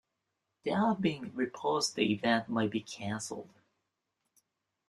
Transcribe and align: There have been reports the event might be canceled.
There 0.65 0.77
have 0.77 0.99
been 0.99 1.31
reports 1.35 1.91
the 1.93 2.11
event 2.11 2.49
might 2.49 2.71
be 2.71 2.81
canceled. 2.81 3.53